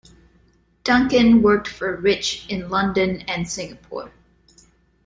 Duncan 0.83 1.43
worked 1.43 1.67
for 1.67 1.95
Rich 1.95 2.47
in 2.49 2.69
London 2.71 3.21
and 3.27 3.47
Singapore. 3.47 4.11